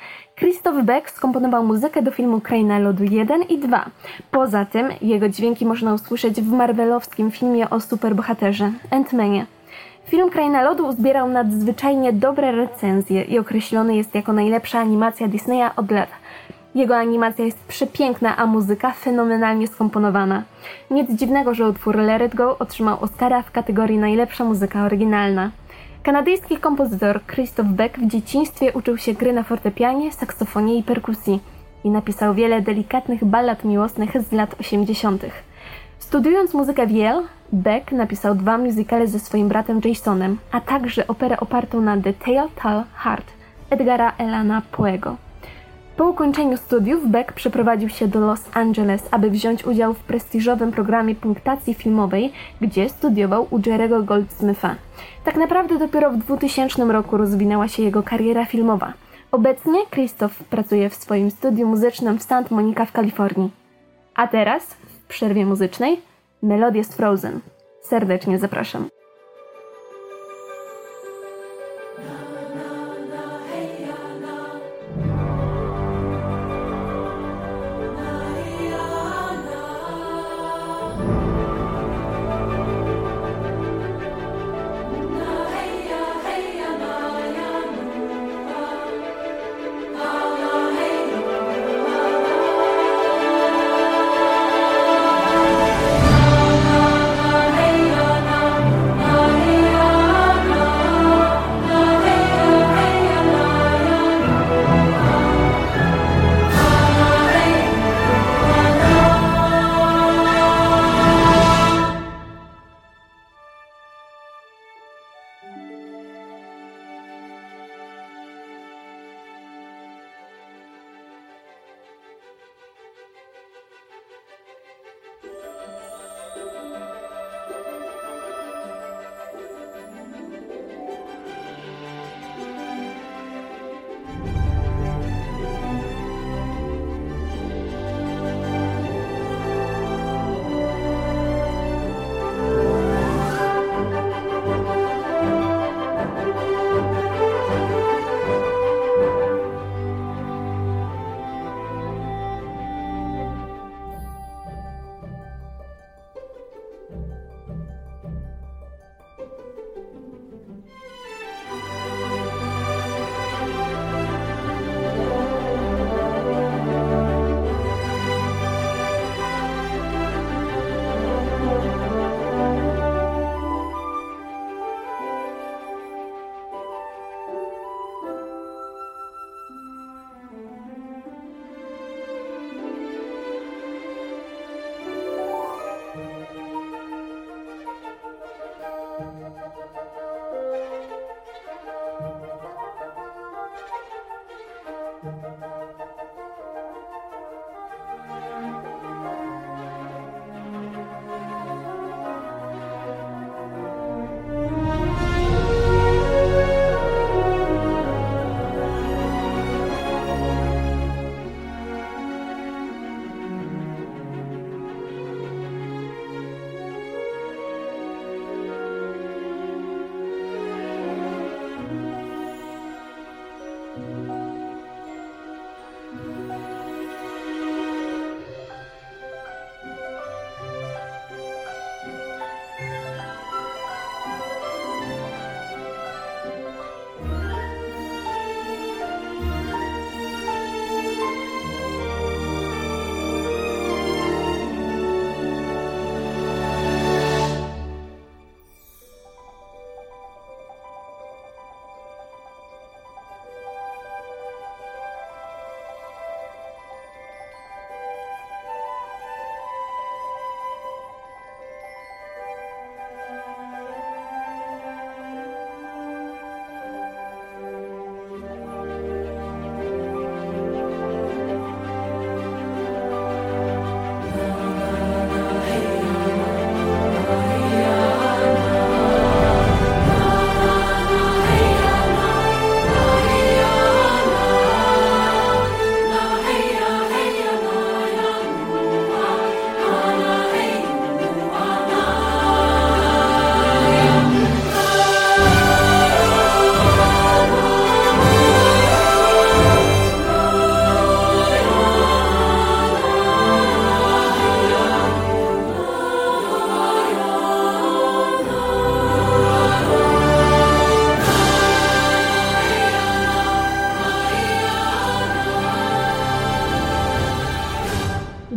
Christoph 0.68 0.86
Beck 0.86 1.10
skomponował 1.10 1.64
muzykę 1.64 2.02
do 2.02 2.10
filmu 2.10 2.40
Kraina 2.40 2.78
Lodu 2.78 3.04
1 3.04 3.42
i 3.42 3.58
2. 3.58 3.84
Poza 4.30 4.64
tym 4.64 4.88
jego 5.02 5.28
dźwięki 5.28 5.66
można 5.66 5.94
usłyszeć 5.94 6.40
w 6.40 6.52
marvelowskim 6.52 7.30
filmie 7.30 7.70
o 7.70 7.80
superbohaterze 7.80 8.72
Ant-Manie. 8.90 9.44
Film 10.04 10.30
Kraina 10.30 10.62
Lodu 10.62 10.86
uzbierał 10.86 11.28
nadzwyczajnie 11.28 12.12
dobre 12.12 12.52
recenzje 12.52 13.22
i 13.22 13.38
określony 13.38 13.96
jest 13.96 14.14
jako 14.14 14.32
najlepsza 14.32 14.78
animacja 14.80 15.28
Disneya 15.28 15.70
od 15.76 15.90
lat. 15.90 16.08
Jego 16.74 16.96
animacja 16.96 17.44
jest 17.44 17.58
przepiękna, 17.58 18.36
a 18.36 18.46
muzyka 18.46 18.92
fenomenalnie 18.92 19.66
skomponowana. 19.68 20.42
Nic 20.90 21.10
dziwnego, 21.10 21.54
że 21.54 21.68
utwór 21.68 21.96
Let 21.96 22.22
It 22.22 22.34
Go 22.34 22.58
otrzymał 22.58 22.96
Oscara 23.00 23.42
w 23.42 23.50
kategorii 23.50 23.98
najlepsza 23.98 24.44
muzyka 24.44 24.84
oryginalna. 24.84 25.50
Kanadyjski 26.08 26.56
kompozytor 26.56 27.20
Christoph 27.26 27.68
Beck 27.68 27.98
w 27.98 28.06
dzieciństwie 28.06 28.72
uczył 28.72 28.98
się 28.98 29.14
gry 29.14 29.32
na 29.32 29.42
fortepianie, 29.42 30.12
saksofonie 30.12 30.78
i 30.78 30.82
perkusji 30.82 31.40
i 31.84 31.90
napisał 31.90 32.34
wiele 32.34 32.62
delikatnych 32.62 33.24
ballad 33.24 33.64
miłosnych 33.64 34.22
z 34.22 34.32
lat 34.32 34.54
80. 34.60 35.22
Studiując 35.98 36.54
muzykę 36.54 36.86
w 36.86 36.90
Yale, 36.90 37.22
Beck 37.52 37.92
napisał 37.92 38.34
dwa 38.34 38.58
musicale 38.58 39.08
ze 39.08 39.18
swoim 39.18 39.48
bratem 39.48 39.80
Jasonem, 39.84 40.38
a 40.52 40.60
także 40.60 41.06
operę 41.06 41.40
opartą 41.40 41.80
na 41.80 41.96
The 41.96 42.12
Tale 42.12 42.48
Tall 42.62 42.84
Heart 42.94 43.26
Edgara 43.70 44.12
Elana 44.18 44.62
Poego. 44.72 45.27
Po 45.98 46.08
ukończeniu 46.08 46.56
studiów 46.56 47.10
Beck 47.10 47.32
przeprowadził 47.32 47.88
się 47.88 48.08
do 48.08 48.20
Los 48.20 48.40
Angeles, 48.54 49.08
aby 49.10 49.30
wziąć 49.30 49.64
udział 49.64 49.94
w 49.94 50.00
prestiżowym 50.00 50.72
programie 50.72 51.14
punktacji 51.14 51.74
filmowej, 51.74 52.32
gdzie 52.60 52.88
studiował 52.88 53.46
u 53.50 53.60
Jerego 53.66 54.02
Goldsmitha. 54.02 54.74
Tak 55.24 55.36
naprawdę 55.36 55.78
dopiero 55.78 56.10
w 56.10 56.16
2000 56.16 56.84
roku 56.84 57.16
rozwinęła 57.16 57.68
się 57.68 57.82
jego 57.82 58.02
kariera 58.02 58.44
filmowa. 58.44 58.92
Obecnie 59.32 59.86
Christoph 59.90 60.34
pracuje 60.34 60.90
w 60.90 60.94
swoim 60.94 61.30
studiu 61.30 61.68
muzycznym 61.68 62.18
w 62.18 62.22
Santa 62.22 62.54
Monica 62.54 62.84
w 62.84 62.92
Kalifornii. 62.92 63.50
A 64.14 64.28
teraz, 64.28 64.62
w 64.74 65.06
przerwie 65.08 65.46
muzycznej, 65.46 66.00
melodię 66.42 66.84
z 66.84 66.94
Frozen. 66.94 67.40
Serdecznie 67.82 68.38
zapraszam. 68.38 68.97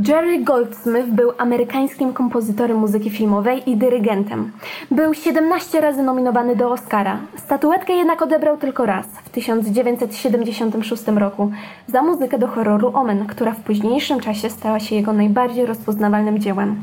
Jerry 0.08 0.44
Goldsmith 0.44 1.10
był 1.10 1.32
amerykańskim 1.38 2.14
kompozytorem 2.14 2.78
muzyki 2.78 3.10
filmowej 3.10 3.70
i 3.70 3.78
dyrygentem. 3.78 4.52
Był 4.92 5.14
17 5.14 5.82
razy 5.82 6.04
nominowany 6.04 6.56
do 6.56 6.72
Oscara. 6.72 7.20
Statuetkę 7.38 7.94
jednak 7.94 8.22
odebrał 8.22 8.58
tylko 8.58 8.86
raz, 8.86 9.06
w 9.06 9.30
1976 9.30 11.08
roku, 11.08 11.52
za 11.88 12.02
muzykę 12.02 12.40
do 12.40 12.48
horroru 12.48 12.92
Omen, 12.94 13.28
która 13.28 13.52
w 13.52 13.60
późniejszym 13.60 14.20
czasie 14.20 14.50
stała 14.50 14.80
się 14.80 14.96
jego 14.96 15.14
najbardziej 15.14 15.66
rozpoznawalnym 15.66 16.40
dziełem. 16.40 16.82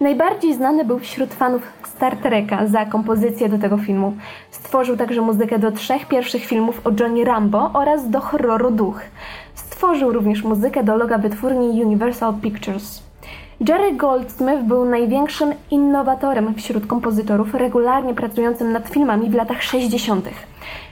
Najbardziej 0.00 0.54
znany 0.54 0.84
był 0.84 0.98
wśród 0.98 1.34
fanów 1.34 1.62
Star 1.84 2.16
Treka 2.16 2.66
za 2.66 2.86
kompozycję 2.86 3.48
do 3.48 3.58
tego 3.58 3.78
filmu. 3.78 4.16
Stworzył 4.50 4.96
także 4.96 5.20
muzykę 5.20 5.58
do 5.58 5.72
trzech 5.72 6.08
pierwszych 6.08 6.44
filmów 6.44 6.86
o 6.86 6.90
Johnny 7.00 7.24
Rambo 7.24 7.70
oraz 7.74 8.10
do 8.10 8.20
horroru 8.20 8.70
Duch. 8.70 9.00
Stworzył 9.84 10.12
również 10.12 10.44
muzykę 10.44 10.84
do 10.84 10.96
loga 10.96 11.18
wytwórni 11.18 11.84
Universal 11.84 12.34
Pictures. 12.34 13.02
Jerry 13.68 13.92
Goldsmith 13.92 14.62
był 14.62 14.84
największym 14.84 15.52
innowatorem 15.70 16.54
wśród 16.54 16.86
kompozytorów 16.86 17.54
regularnie 17.54 18.14
pracującym 18.14 18.72
nad 18.72 18.88
filmami 18.88 19.30
w 19.30 19.34
latach 19.34 19.62
60. 19.62 20.28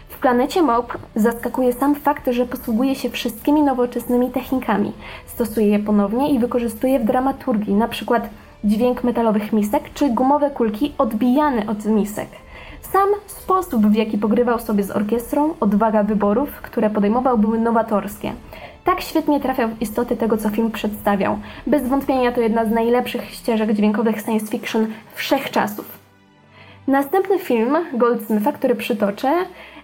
W 0.08 0.18
Planecie 0.18 0.62
Maup 0.62 0.98
zaskakuje 1.16 1.72
sam 1.72 1.94
fakt, 1.94 2.30
że 2.30 2.46
posługuje 2.46 2.94
się 2.94 3.10
wszystkimi 3.10 3.62
nowoczesnymi 3.62 4.30
technikami. 4.30 4.92
Stosuje 5.26 5.66
je 5.66 5.78
ponownie 5.78 6.30
i 6.30 6.38
wykorzystuje 6.38 6.98
w 6.98 7.04
dramaturgii, 7.04 7.76
przykład 7.90 8.28
dźwięk 8.64 9.04
metalowych 9.04 9.52
misek 9.52 9.82
czy 9.94 10.08
gumowe 10.08 10.50
kulki 10.50 10.92
odbijane 10.98 11.66
od 11.66 11.84
misek. 11.84 12.28
Sam 12.80 13.08
sposób, 13.26 13.86
w 13.86 13.94
jaki 13.94 14.18
pogrywał 14.18 14.58
sobie 14.58 14.84
z 14.84 14.90
orkiestrą, 14.90 15.54
odwaga 15.60 16.02
wyborów, 16.02 16.50
które 16.50 16.90
podejmował, 16.90 17.38
były 17.38 17.58
nowatorskie. 17.58 18.32
Tak 18.84 19.00
świetnie 19.00 19.40
trafiał 19.40 19.68
w 19.68 19.82
istoty 19.82 20.16
tego, 20.16 20.36
co 20.36 20.50
film 20.50 20.70
przedstawiał. 20.70 21.38
Bez 21.66 21.88
wątpienia 21.88 22.32
to 22.32 22.40
jedna 22.40 22.64
z 22.64 22.70
najlepszych 22.70 23.30
ścieżek 23.30 23.72
dźwiękowych 23.72 24.20
science 24.20 24.46
fiction 24.46 24.86
wszechczasów. 25.14 25.98
Następny 26.86 27.38
film 27.38 27.76
Goldsmitha, 27.92 28.52
który 28.52 28.74
przytoczę, 28.74 29.32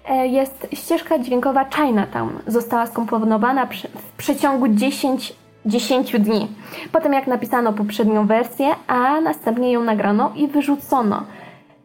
e, 0.09 0.27
jest 0.27 0.67
ścieżka 0.73 1.19
dźwiękowa 1.19 1.65
Chinatown. 1.65 2.33
Została 2.47 2.87
skomponowana 2.87 3.67
w 3.67 4.17
przeciągu 4.17 4.69
10 4.69 5.35
10 5.67 6.21
dni. 6.21 6.49
Potem 6.93 7.13
jak 7.13 7.27
napisano 7.27 7.73
poprzednią 7.73 8.27
wersję, 8.27 8.67
a 8.87 9.21
następnie 9.21 9.73
ją 9.73 9.85
nagrano 9.85 10.33
i 10.37 10.49
wyrzucono. 10.49 11.23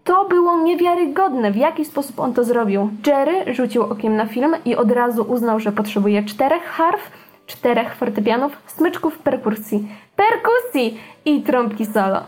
To 0.04 0.26
było 0.26 0.58
niewiarygodne, 0.64 1.52
w 1.52 1.56
jaki 1.56 1.86
sposób 1.86 2.20
on 2.20 2.34
to 2.34 2.44
zrobił. 2.44 2.90
Jerry 3.08 3.54
rzucił 3.54 3.84
okiem 3.84 4.16
na 4.16 4.26
film 4.26 4.56
i 4.66 4.76
od 4.76 4.92
razu 4.92 5.26
uznał, 5.30 5.60
że 5.60 5.72
potrzebuje 5.72 6.24
czterech 6.24 6.64
harf, 6.64 7.12
czterech 7.48 7.96
fortepianów, 7.96 8.58
smyczków 8.68 9.18
perkusji, 9.18 9.88
perkusji 10.16 11.00
i 11.26 11.42
trąbki 11.42 11.86
solo. 11.86 12.22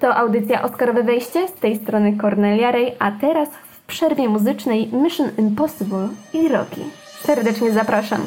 To 0.00 0.16
audycja 0.16 0.62
Oscarowe 0.62 1.02
Wejście, 1.02 1.48
z 1.48 1.52
tej 1.52 1.76
strony 1.76 2.16
Cornelia 2.20 2.72
Ray, 2.72 2.92
a 2.98 3.12
teraz 3.12 3.48
w 3.48 3.80
przerwie 3.86 4.28
muzycznej 4.28 4.88
Mission 4.92 5.30
Impossible 5.38 6.08
i 6.32 6.48
Rocky. 6.48 6.80
Serdecznie 7.20 7.72
zapraszam. 7.72 8.20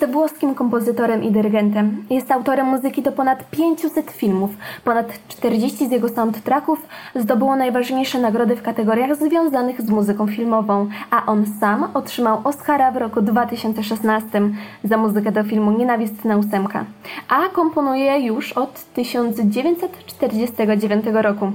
Jest 0.00 0.12
włoskim 0.12 0.54
kompozytorem 0.54 1.24
i 1.24 1.30
dyrygentem. 1.30 2.04
Jest 2.10 2.30
autorem 2.30 2.66
muzyki 2.66 3.02
do 3.02 3.12
ponad 3.12 3.50
500 3.50 4.10
filmów. 4.10 4.50
Ponad 4.84 5.06
40 5.28 5.88
z 5.88 5.90
jego 5.90 6.08
soundtracków 6.08 6.86
zdobyło 7.14 7.56
najważniejsze 7.56 8.20
nagrody 8.20 8.56
w 8.56 8.62
kategoriach 8.62 9.16
związanych 9.16 9.82
z 9.82 9.90
muzyką 9.90 10.26
filmową, 10.26 10.88
a 11.10 11.26
on 11.26 11.44
sam 11.60 11.88
otrzymał 11.94 12.40
Oscara 12.44 12.90
w 12.90 12.96
roku 12.96 13.22
2016 13.22 14.42
za 14.84 14.96
muzykę 14.96 15.32
do 15.32 15.44
filmu 15.44 15.70
Nienawistna 15.70 16.36
ósemka, 16.36 16.84
a 17.28 17.48
komponuje 17.48 18.20
już 18.20 18.52
od 18.52 18.84
1949 18.94 21.04
roku. 21.12 21.52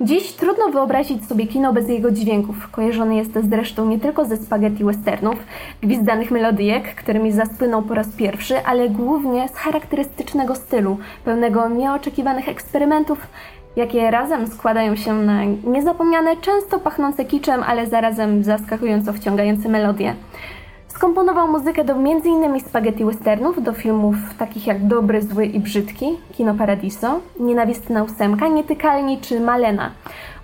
Dziś 0.00 0.32
trudno 0.32 0.68
wyobrazić 0.68 1.26
sobie 1.26 1.46
kino 1.46 1.72
bez 1.72 1.88
jego 1.88 2.10
dźwięków. 2.10 2.70
Kojarzony 2.70 3.16
jest 3.16 3.32
zresztą 3.50 3.86
nie 3.86 4.00
tylko 4.00 4.24
ze 4.24 4.36
spaghetti 4.36 4.84
westernów, 4.84 5.36
gwizdanych 5.82 6.30
melodyjek, 6.30 6.94
którymi 6.94 7.32
zaspłynął 7.32 7.82
po 7.82 7.94
raz 7.94 8.08
pierwszy, 8.08 8.64
ale 8.64 8.88
głównie 8.88 9.48
z 9.48 9.54
charakterystycznego 9.54 10.54
stylu, 10.54 10.98
pełnego 11.24 11.68
nieoczekiwanych 11.68 12.48
eksperymentów, 12.48 13.18
jakie 13.76 14.10
razem 14.10 14.46
składają 14.46 14.96
się 14.96 15.14
na 15.14 15.44
niezapomniane, 15.44 16.36
często 16.36 16.78
pachnące 16.78 17.24
kiczem, 17.24 17.62
ale 17.62 17.86
zarazem 17.86 18.44
zaskakująco 18.44 19.12
wciągające 19.12 19.68
melodie. 19.68 20.14
Skomponował 20.94 21.48
muzykę 21.48 21.84
do 21.84 21.92
m.in. 21.92 22.60
spaghetti 22.60 23.04
westernów, 23.04 23.62
do 23.62 23.72
filmów 23.72 24.16
takich 24.38 24.66
jak 24.66 24.86
Dobry, 24.86 25.22
Zły 25.22 25.46
i 25.46 25.60
Brzydki, 25.60 26.06
Kino 26.32 26.54
Paradiso, 26.54 27.20
Nienawistna 27.40 28.02
ósemka, 28.02 28.48
Nietykalni 28.48 29.18
czy 29.18 29.40
Malena. 29.40 29.90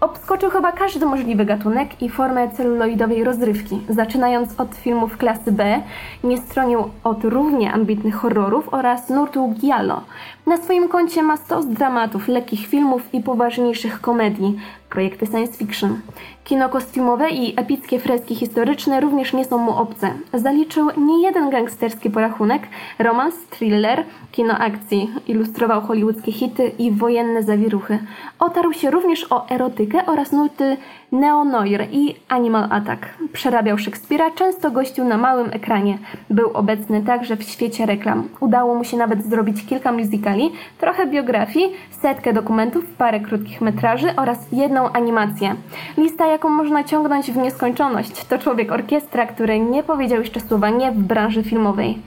Obskoczył 0.01 0.51
chyba 0.51 0.73
każdy 0.73 1.07
możliwy 1.07 1.45
gatunek 1.45 2.03
i 2.03 2.09
formę 2.09 2.51
celuloidowej 2.51 3.25
rozrywki, 3.25 3.81
zaczynając 3.89 4.61
od 4.61 4.75
filmów 4.75 5.17
klasy 5.17 5.53
B, 5.53 5.83
nie 6.25 6.39
stronił 6.39 6.85
od 7.05 7.25
równie 7.25 7.73
ambitnych 7.73 8.15
horrorów 8.15 8.75
oraz 8.75 9.09
nurtu 9.09 9.55
giallo. 9.61 10.01
Na 10.47 10.57
swoim 10.57 10.89
koncie 10.89 11.23
ma 11.23 11.37
stos 11.37 11.67
dramatów, 11.67 12.29
lekkich 12.29 12.67
filmów 12.67 13.03
i 13.13 13.21
poważniejszych 13.21 14.01
komedii, 14.01 14.59
projekty 14.91 15.27
science 15.27 15.53
fiction. 15.53 16.01
Kino 16.45 16.69
kostiumowe 16.69 17.31
i 17.31 17.61
epickie 17.61 17.99
freski 17.99 18.35
historyczne 18.35 19.01
również 19.01 19.33
nie 19.33 19.45
są 19.45 19.59
mu 19.59 19.77
obce. 19.77 20.15
Zaliczył 20.35 20.89
nie 20.97 21.23
jeden 21.23 21.51
gangsterski 21.51 22.11
porachunek, 22.11 22.63
romans, 22.99 23.35
thriller, 23.51 24.05
kino 24.33 24.55
akcji, 24.59 25.11
ilustrował 25.27 25.81
hollywoodzkie 25.81 26.33
hity 26.33 26.73
i 26.79 26.91
wojenne 26.91 27.43
zawiruchy. 27.43 27.99
Otarł 28.39 28.73
się 28.73 28.91
również 28.91 29.27
o 29.33 29.49
erotykę 29.49 30.07
oraz 30.07 30.33
nuty 30.33 30.77
neo-noir 31.13 31.87
i 31.93 32.15
animal 32.29 32.69
attack. 32.71 33.07
Przerabiał 33.33 33.79
Szekspira, 33.79 34.31
często 34.31 34.71
gościł 34.71 35.05
na 35.05 35.17
małym 35.17 35.51
ekranie. 35.53 35.99
Był 36.31 36.51
obecny 36.51 37.03
także 37.03 37.37
w 37.37 37.43
świecie 37.43 37.87
reklam. 37.87 38.29
Udało 38.41 38.75
mu 38.75 38.85
się 38.85 38.97
nawet 38.97 39.25
zrobić 39.25 39.67
kilka 39.67 39.93
musicali, 39.93 40.51
trochę 40.79 41.07
biografii, 41.07 41.73
setkę 41.91 42.33
dokumentów, 42.33 42.85
parę 42.99 43.21
krótkich 43.21 43.61
metraży 43.61 44.17
oraz 44.17 44.39
jedną 44.53 44.93
animację. 44.93 45.55
Lista, 45.97 46.27
jaką 46.27 46.49
można 46.49 46.85
ciągnąć 46.85 47.31
w 47.31 47.37
nieskończoność, 47.37 48.25
to 48.25 48.39
człowiek 48.39 48.73
orkiestra, 48.73 49.27
który 49.27 49.61
nie 49.61 49.83
powiedział 49.83 50.21
jeszcze 50.21 50.41
słowa 50.41 50.71
nie 50.71 50.93
w 50.93 50.99
branży 50.99 51.43
filmowej. 51.43 51.99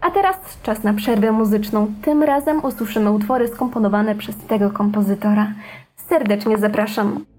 A 0.00 0.10
teraz 0.10 0.36
czas 0.62 0.82
na 0.82 0.94
przerwę 0.94 1.32
muzyczną. 1.32 1.86
Tym 2.02 2.22
razem 2.22 2.64
usłyszymy 2.64 3.10
utwory 3.10 3.48
skomponowane 3.48 4.14
przez 4.14 4.36
tego 4.36 4.70
kompozytora. 4.70 5.52
Serdecznie 5.96 6.58
zapraszam. 6.58 7.29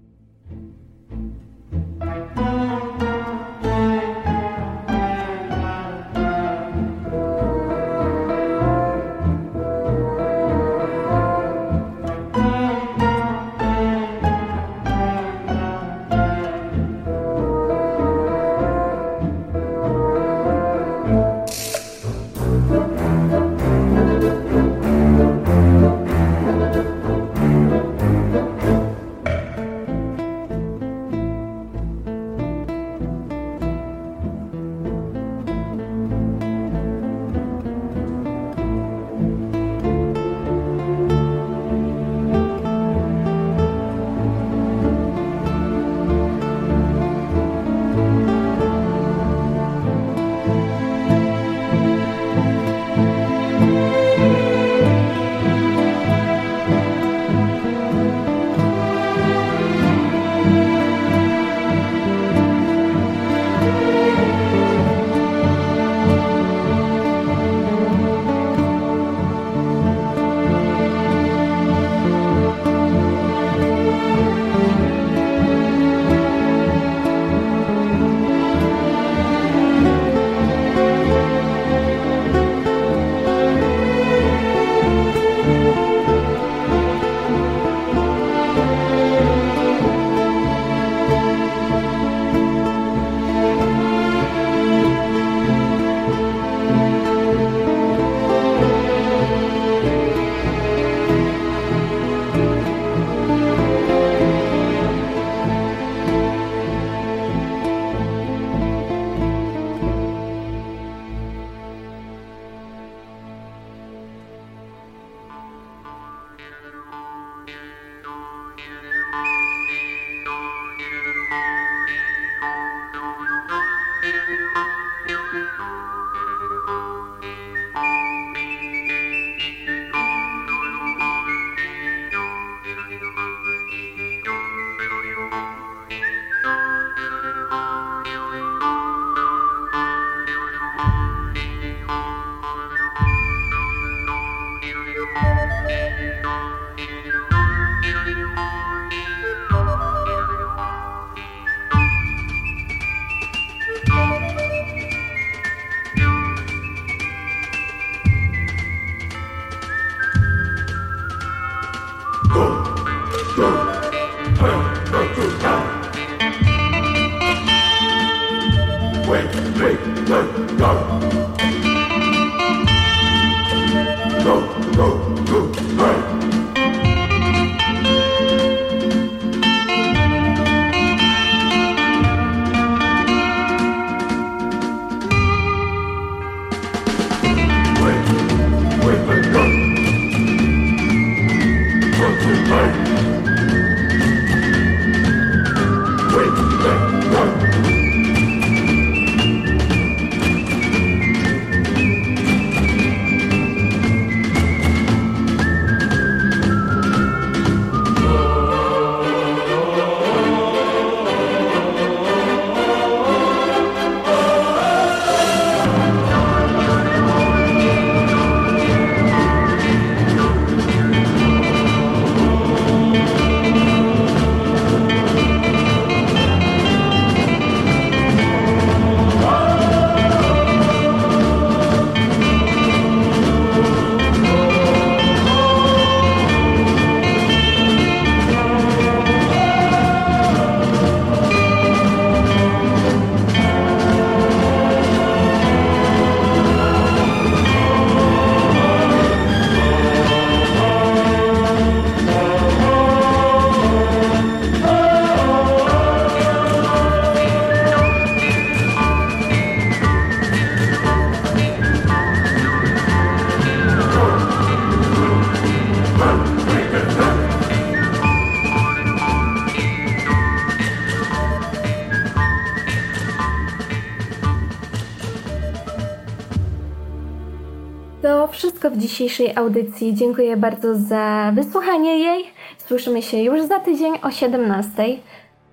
dzisiejszej 279.02 279.36
audycji. 279.36 279.94
Dziękuję 279.94 280.36
bardzo 280.36 280.74
za 280.74 281.32
wysłuchanie 281.34 281.98
jej. 281.98 282.24
Słyszymy 282.58 283.02
się 283.02 283.18
już 283.18 283.42
za 283.42 283.58
tydzień 283.58 283.94
o 283.94 284.08
17:00. 284.08 284.98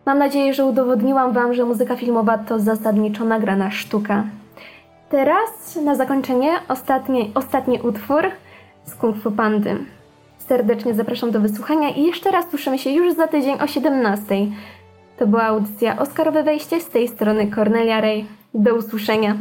Mam 0.06 0.20
nadzieję, 0.20 0.54
że 0.54 0.66
udowodniłam 0.66 1.34
Wam, 1.34 1.54
że 1.54 1.66
muzyka 1.66 1.96
filmowa 1.96 2.38
to 2.38 2.60
zasadniczo 2.60 3.26
nagrana 3.26 3.72
sztuka. 3.72 4.24
Teraz 5.10 5.76
na 5.86 5.96
zakończenie 5.96 6.52
ostatni, 6.68 7.32
ostatni 7.36 7.80
utwór 7.84 8.24
z 8.86 8.96
Kung 8.96 9.18
Fu 9.24 9.32
Pandy. 9.32 9.78
Serdecznie 10.38 10.94
zapraszam 10.94 11.32
do 11.32 11.40
wysłuchania 11.40 11.90
i 11.90 12.04
jeszcze 12.04 12.32
raz 12.32 12.50
słyszymy 12.50 12.80
się 12.80 12.90
już 12.90 13.14
za 13.14 13.28
tydzień 13.28 13.56
o 13.56 13.66
17:00. 13.66 14.52
To 15.18 15.28
była 15.28 15.44
audycja 15.44 16.00
Oscarowe 16.00 16.44
Wejście 16.44 16.82
z 16.82 16.90
tej 16.90 17.08
strony 17.08 17.52
Cornelia 17.56 18.02
Rej. 18.02 18.26
Do 18.54 18.76
usłyszenia. 18.76 19.36